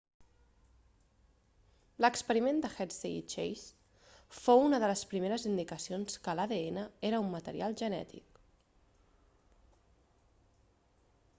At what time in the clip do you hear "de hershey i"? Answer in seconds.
2.63-3.25